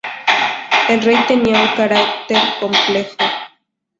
El 0.89 0.99
rey 1.03 1.15
tenía 1.27 1.61
un 1.61 1.67
carácter 1.77 2.39
complejo. 2.59 3.13